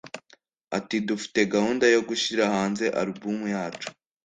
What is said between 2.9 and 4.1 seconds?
album yacu